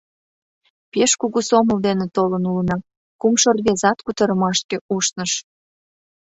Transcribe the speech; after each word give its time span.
Пеш 0.91 1.11
кугу 1.19 1.39
сомыл 1.49 1.77
дене 1.87 2.05
толын 2.15 2.43
улына,— 2.51 2.77
кумшо 3.21 3.49
рвезат 3.57 3.97
кутырымашке 4.05 4.77
ушныш. 4.95 5.31